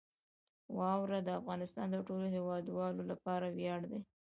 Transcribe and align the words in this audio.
واوره 0.77 1.19
د 1.23 1.29
افغانستان 1.39 1.87
د 1.91 1.97
ټولو 2.07 2.25
هیوادوالو 2.35 3.01
لپاره 3.11 3.45
ویاړ 3.57 3.81
دی. 3.91 3.99